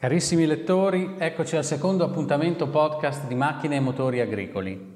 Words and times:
Carissimi 0.00 0.46
lettori, 0.46 1.16
eccoci 1.18 1.56
al 1.56 1.64
secondo 1.64 2.04
appuntamento 2.04 2.68
podcast 2.68 3.26
di 3.26 3.34
macchine 3.34 3.74
e 3.74 3.80
motori 3.80 4.20
agricoli. 4.20 4.94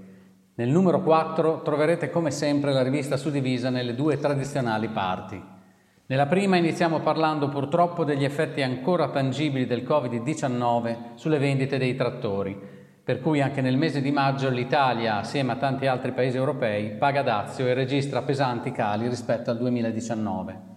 Nel 0.55 0.69
numero 0.69 1.03
4 1.03 1.63
troverete 1.63 2.09
come 2.09 2.31
sempre 2.31 2.73
la 2.73 2.85
rivista 2.85 3.17
suddivisa 3.17 3.69
nelle 3.69 3.97
due 3.97 4.21
tradizionali 4.21 4.87
parti. 4.87 5.43
Nella 6.07 6.27
prima 6.27 6.55
iniziamo 6.55 7.01
parlando 7.01 7.49
purtroppo 7.49 8.05
degli 8.05 8.23
effetti 8.23 8.63
ancora 8.63 9.11
tangibili 9.11 9.67
del 9.67 9.83
Covid-19 9.83 11.15
sulle 11.15 11.39
vendite 11.39 11.79
dei 11.79 11.97
trattori, 11.97 12.57
per 13.03 13.21
cui 13.21 13.41
anche 13.41 13.61
nel 13.61 13.77
mese 13.77 14.01
di 14.01 14.13
maggio 14.13 14.51
l'Italia, 14.51 15.17
assieme 15.17 15.51
a 15.51 15.57
tanti 15.57 15.89
altri 15.89 16.13
paesi 16.13 16.37
europei, 16.37 16.91
paga 16.91 17.23
dazio 17.23 17.67
e 17.67 17.75
registra 17.75 18.23
pesanti 18.23 18.71
cali 18.71 19.09
rispetto 19.09 19.51
al 19.51 19.59
2019. 19.59 20.72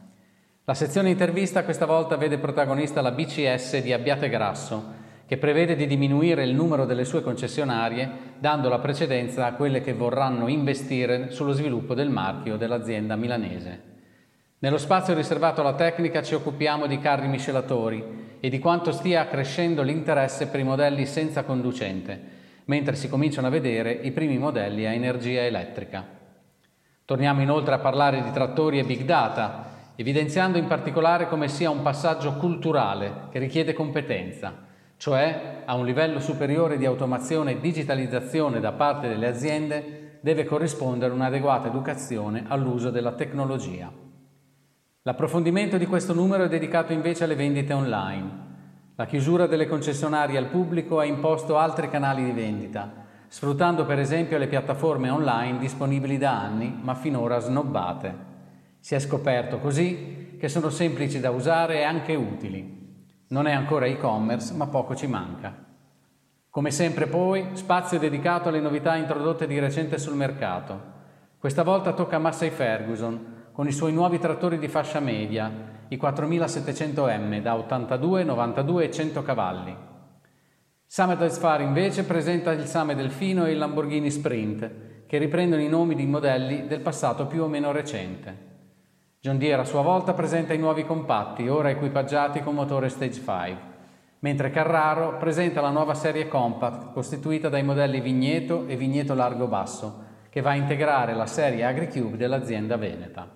La 0.67 0.73
sezione 0.73 1.11
intervista 1.11 1.63
questa 1.63 1.85
volta 1.85 2.17
vede 2.17 2.39
protagonista 2.39 2.99
la 2.99 3.11
BCS 3.11 3.83
di 3.83 3.93
Abbiate 3.93 4.29
Grasso, 4.29 4.93
che 5.27 5.37
prevede 5.37 5.75
di 5.75 5.85
diminuire 5.85 6.43
il 6.43 6.55
numero 6.55 6.85
delle 6.85 7.05
sue 7.05 7.21
concessionarie, 7.21 8.09
dando 8.39 8.67
la 8.67 8.79
precedenza 8.79 9.45
a 9.45 9.53
quelle 9.53 9.81
che 9.81 9.93
vorranno 9.93 10.47
investire 10.47 11.29
sullo 11.29 11.51
sviluppo 11.51 11.93
del 11.93 12.09
marchio 12.09 12.57
dell'azienda 12.57 13.15
milanese. 13.15 13.81
Nello 14.57 14.79
spazio 14.79 15.13
riservato 15.13 15.61
alla 15.61 15.75
tecnica 15.75 16.23
ci 16.23 16.33
occupiamo 16.33 16.87
di 16.87 16.97
carri 16.97 17.27
miscelatori 17.27 18.37
e 18.39 18.49
di 18.49 18.57
quanto 18.57 18.91
stia 18.91 19.27
crescendo 19.27 19.83
l'interesse 19.83 20.47
per 20.47 20.61
i 20.61 20.63
modelli 20.63 21.05
senza 21.05 21.43
conducente, 21.43 22.19
mentre 22.65 22.95
si 22.95 23.07
cominciano 23.07 23.45
a 23.45 23.51
vedere 23.51 23.91
i 23.91 24.09
primi 24.09 24.39
modelli 24.39 24.87
a 24.87 24.93
energia 24.93 25.41
elettrica. 25.41 26.03
Torniamo 27.05 27.43
inoltre 27.43 27.75
a 27.75 27.79
parlare 27.79 28.23
di 28.23 28.31
trattori 28.31 28.79
e 28.79 28.83
big 28.83 29.03
data, 29.03 29.73
evidenziando 29.95 30.57
in 30.57 30.67
particolare 30.67 31.27
come 31.27 31.47
sia 31.47 31.69
un 31.69 31.81
passaggio 31.81 32.33
culturale 32.33 33.27
che 33.29 33.39
richiede 33.39 33.73
competenza, 33.73 34.53
cioè 34.97 35.63
a 35.65 35.75
un 35.75 35.85
livello 35.85 36.19
superiore 36.19 36.77
di 36.77 36.85
automazione 36.85 37.51
e 37.51 37.59
digitalizzazione 37.59 38.59
da 38.59 38.71
parte 38.71 39.07
delle 39.07 39.27
aziende 39.27 40.19
deve 40.21 40.43
corrispondere 40.43 41.13
un'adeguata 41.13 41.67
educazione 41.67 42.45
all'uso 42.47 42.89
della 42.89 43.11
tecnologia. 43.11 43.91
L'approfondimento 45.03 45.77
di 45.77 45.85
questo 45.85 46.13
numero 46.13 46.45
è 46.45 46.49
dedicato 46.49 46.91
invece 46.91 47.25
alle 47.25 47.35
vendite 47.35 47.73
online. 47.73 48.43
La 48.95 49.05
chiusura 49.05 49.45
delle 49.45 49.67
concessionarie 49.67 50.37
al 50.37 50.47
pubblico 50.47 50.99
ha 50.99 51.05
imposto 51.05 51.57
altri 51.57 51.89
canali 51.89 52.23
di 52.23 52.31
vendita, 52.31 52.91
sfruttando 53.27 53.85
per 53.85 53.99
esempio 53.99 54.37
le 54.37 54.47
piattaforme 54.47 55.09
online 55.09 55.59
disponibili 55.59 56.17
da 56.17 56.41
anni 56.41 56.75
ma 56.81 56.95
finora 56.95 57.39
snobbate. 57.39 58.33
Si 58.85 58.93
è 58.93 58.99
scoperto 58.99 59.57
così 59.57 60.37
che 60.39 60.47
sono 60.47 60.69
semplici 60.69 61.19
da 61.19 61.31
usare 61.31 61.79
e 61.79 61.81
anche 61.81 62.13
utili. 62.13 63.07
Non 63.29 63.47
è 63.47 63.51
ancora 63.51 63.87
e-commerce, 63.87 64.53
ma 64.53 64.67
poco 64.67 64.95
ci 64.95 65.07
manca. 65.07 65.55
Come 66.51 66.69
sempre 66.69 67.07
poi, 67.07 67.47
spazio 67.53 67.97
dedicato 67.97 68.49
alle 68.49 68.59
novità 68.59 68.95
introdotte 68.95 69.47
di 69.47 69.57
recente 69.57 69.97
sul 69.97 70.13
mercato. 70.13 70.79
Questa 71.39 71.63
volta 71.63 71.93
tocca 71.93 72.17
a 72.17 72.19
Massey 72.19 72.51
Ferguson 72.51 73.47
con 73.53 73.67
i 73.67 73.71
suoi 73.71 73.91
nuovi 73.91 74.19
trattori 74.19 74.59
di 74.59 74.67
fascia 74.67 74.99
media, 74.99 75.51
i 75.87 75.97
4700M 75.97 77.41
da 77.41 77.55
82, 77.55 78.23
92 78.23 78.83
e 78.83 78.91
100 78.91 79.23
cavalli. 79.23 79.75
Samet 80.85 81.27
Far 81.31 81.61
invece 81.61 82.03
presenta 82.03 82.51
il 82.51 82.67
Same 82.67 82.93
Delfino 82.93 83.47
e 83.47 83.51
il 83.53 83.57
Lamborghini 83.57 84.11
Sprint, 84.11 85.05
che 85.07 85.17
riprendono 85.17 85.63
i 85.63 85.69
nomi 85.69 85.95
di 85.95 86.05
modelli 86.05 86.67
del 86.67 86.81
passato 86.81 87.25
più 87.25 87.41
o 87.41 87.47
meno 87.47 87.71
recente. 87.71 88.44
John 89.25 89.39
Deere 89.39 89.63
a 89.63 89.65
sua 89.65 89.81
volta 89.81 90.13
presenta 90.13 90.53
i 90.53 90.59
nuovi 90.59 90.85
compatti, 90.85 91.47
ora 91.47 91.71
equipaggiati 91.71 92.43
con 92.43 92.53
motore 92.53 92.89
Stage 92.89 93.13
5, 93.13 93.57
mentre 94.19 94.51
Carraro 94.51 95.17
presenta 95.17 95.61
la 95.61 95.71
nuova 95.71 95.95
serie 95.95 96.27
Compact, 96.27 96.93
costituita 96.93 97.49
dai 97.49 97.63
modelli 97.63 98.01
Vigneto 98.01 98.67
e 98.67 98.75
Vigneto 98.75 99.15
Largo 99.15 99.47
Basso, 99.47 100.03
che 100.29 100.41
va 100.41 100.51
a 100.51 100.55
integrare 100.55 101.15
la 101.15 101.25
serie 101.25 101.65
AgriCube 101.65 102.17
dell'azienda 102.17 102.77
Veneta. 102.77 103.27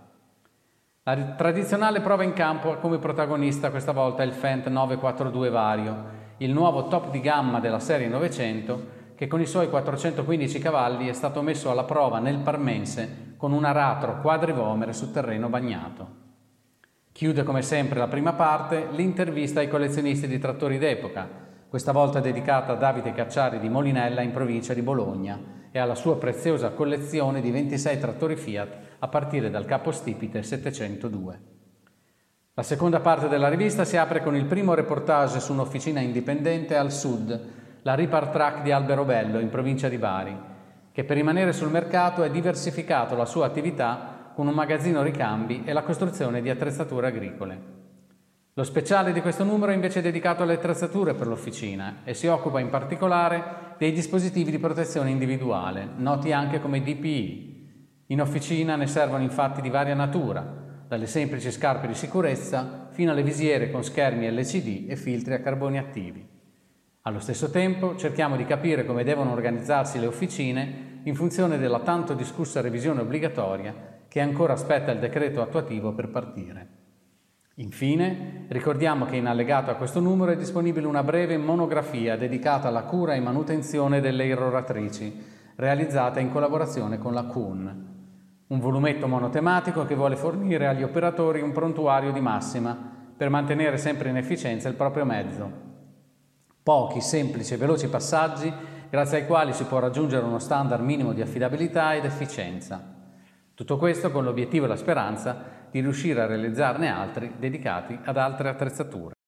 La 1.01 1.15
tradizionale 1.35 2.01
prova 2.01 2.21
in 2.21 2.33
campo 2.33 2.71
ha 2.71 2.77
come 2.77 2.99
protagonista 2.99 3.71
questa 3.71 3.91
volta 3.91 4.21
il 4.21 4.33
Fendt 4.33 4.67
942 4.67 5.49
Vario, 5.49 6.05
il 6.37 6.53
nuovo 6.53 6.87
top 6.87 7.09
di 7.09 7.19
gamma 7.19 7.59
della 7.59 7.79
serie 7.79 8.07
900 8.07 8.97
che 9.15 9.25
con 9.25 9.41
i 9.41 9.47
suoi 9.47 9.69
415 9.69 10.59
cavalli 10.59 11.07
è 11.07 11.13
stato 11.13 11.41
messo 11.41 11.71
alla 11.71 11.83
prova 11.83 12.19
nel 12.19 12.37
Parmense 12.37 13.28
con 13.39 13.53
un 13.53 13.63
aratro 13.63 14.19
quadrivomer 14.19 14.93
su 14.93 15.13
terreno 15.13 15.47
bagnato. 15.47 16.07
Chiude 17.13 17.43
come 17.43 17.61
sempre 17.61 17.97
la 17.97 18.09
prima 18.09 18.33
parte 18.33 18.89
l'intervista 18.91 19.61
ai 19.61 19.69
collezionisti 19.69 20.27
di 20.27 20.37
trattori 20.39 20.77
d'epoca, 20.77 21.25
questa 21.69 21.93
volta 21.93 22.19
dedicata 22.19 22.73
a 22.73 22.75
Davide 22.75 23.13
Cacciari 23.13 23.59
di 23.59 23.69
Molinella 23.69 24.19
in 24.19 24.31
provincia 24.31 24.73
di 24.73 24.81
Bologna 24.81 25.39
e 25.71 25.79
alla 25.79 25.95
sua 25.95 26.17
preziosa 26.17 26.71
collezione 26.71 27.39
di 27.39 27.49
26 27.49 27.97
trattori 27.97 28.35
Fiat 28.35 28.77
a 28.99 29.07
partire 29.07 29.49
dal 29.49 29.63
capostipite 29.63 30.43
702. 30.43 31.41
La 32.55 32.63
seconda 32.63 32.99
parte 32.99 33.29
della 33.29 33.47
rivista 33.47 33.85
si 33.85 33.95
apre 33.95 34.21
con 34.21 34.35
il 34.35 34.47
primo 34.47 34.73
reportage 34.73 35.39
su 35.39 35.53
un'officina 35.53 36.01
indipendente 36.01 36.75
al 36.75 36.91
sud 36.91 37.51
la 37.83 37.93
Ripar 37.93 38.27
Track 38.27 38.63
di 38.63 38.73
Alberobello, 38.73 39.39
in 39.39 39.49
provincia 39.49 39.87
di 39.87 39.97
Bari, 39.97 40.48
che 40.99 41.05
per 41.05 41.15
rimanere 41.15 41.53
sul 41.53 41.69
mercato 41.69 42.23
ha 42.23 42.27
diversificato 42.27 43.15
la 43.15 43.23
sua 43.23 43.45
attività 43.45 44.33
con 44.35 44.47
un 44.47 44.53
magazzino 44.53 45.01
ricambi 45.01 45.61
e 45.63 45.71
la 45.71 45.83
costruzione 45.83 46.41
di 46.41 46.49
attrezzature 46.49 47.07
agricole. 47.07 47.61
Lo 48.53 48.65
speciale 48.65 49.13
di 49.13 49.21
questo 49.21 49.45
numero 49.45 49.71
è 49.71 49.75
invece 49.75 50.01
dedicato 50.01 50.43
alle 50.43 50.55
attrezzature 50.55 51.13
per 51.13 51.27
l'officina 51.27 51.99
e 52.03 52.13
si 52.13 52.27
occupa 52.27 52.59
in 52.59 52.67
particolare 52.67 53.75
dei 53.77 53.93
dispositivi 53.93 54.51
di 54.51 54.59
protezione 54.59 55.09
individuale, 55.09 55.87
noti 55.95 56.33
anche 56.33 56.59
come 56.59 56.81
DPI. 56.81 58.03
In 58.07 58.19
officina 58.19 58.75
ne 58.75 58.87
servono 58.87 59.23
infatti 59.23 59.61
di 59.61 59.69
varia 59.69 59.95
natura, 59.95 60.45
dalle 60.85 61.07
semplici 61.07 61.49
scarpe 61.49 61.87
di 61.87 61.93
sicurezza 61.93 62.89
fino 62.89 63.11
alle 63.11 63.23
visiere 63.23 63.71
con 63.71 63.85
schermi 63.85 64.29
LCD 64.29 64.89
e 64.89 64.97
filtri 64.97 65.33
a 65.33 65.39
carboni 65.39 65.77
attivi. 65.77 66.27
Allo 67.03 67.19
stesso 67.21 67.49
tempo 67.49 67.95
cerchiamo 67.95 68.35
di 68.35 68.43
capire 68.43 68.85
come 68.85 69.05
devono 69.05 69.31
organizzarsi 69.31 69.97
le 69.97 70.05
officine 70.05 70.87
in 71.03 71.15
funzione 71.15 71.57
della 71.57 71.79
tanto 71.79 72.13
discussa 72.13 72.61
revisione 72.61 73.01
obbligatoria 73.01 73.97
che 74.07 74.19
ancora 74.19 74.53
aspetta 74.53 74.91
il 74.91 74.99
decreto 74.99 75.41
attuativo 75.41 75.93
per 75.93 76.09
partire. 76.09 76.67
Infine, 77.55 78.45
ricordiamo 78.47 79.05
che 79.05 79.17
in 79.17 79.27
allegato 79.27 79.69
a 79.69 79.75
questo 79.75 79.99
numero 79.99 80.31
è 80.31 80.37
disponibile 80.37 80.87
una 80.87 81.03
breve 81.03 81.37
monografia 81.37 82.17
dedicata 82.17 82.67
alla 82.69 82.83
cura 82.83 83.13
e 83.13 83.19
manutenzione 83.19 83.99
delle 84.01 84.25
irroratrici, 84.25 85.23
realizzata 85.55 86.19
in 86.19 86.31
collaborazione 86.31 86.97
con 86.97 87.13
la 87.13 87.23
CUN. 87.23 87.87
Un 88.47 88.59
volumetto 88.59 89.07
monotematico 89.07 89.85
che 89.85 89.95
vuole 89.95 90.15
fornire 90.15 90.67
agli 90.67 90.83
operatori 90.83 91.41
un 91.41 91.51
prontuario 91.51 92.11
di 92.11 92.21
massima 92.21 92.75
per 93.15 93.29
mantenere 93.29 93.77
sempre 93.77 94.09
in 94.09 94.17
efficienza 94.17 94.69
il 94.69 94.75
proprio 94.75 95.05
mezzo, 95.05 95.67
Pochi, 96.69 97.01
semplici 97.01 97.55
e 97.55 97.57
veloci 97.57 97.87
passaggi 97.87 98.53
grazie 98.89 99.19
ai 99.19 99.25
quali 99.27 99.53
si 99.53 99.65
può 99.65 99.79
raggiungere 99.79 100.25
uno 100.25 100.39
standard 100.39 100.83
minimo 100.83 101.13
di 101.13 101.21
affidabilità 101.21 101.95
ed 101.95 102.05
efficienza. 102.05 102.81
Tutto 103.53 103.77
questo 103.77 104.09
con 104.11 104.23
l'obiettivo 104.23 104.65
e 104.65 104.67
la 104.69 104.75
speranza 104.75 105.67
di 105.69 105.81
riuscire 105.81 106.21
a 106.21 106.25
realizzarne 106.25 106.89
altri 106.89 107.35
dedicati 107.37 107.99
ad 108.03 108.17
altre 108.17 108.49
attrezzature. 108.49 109.18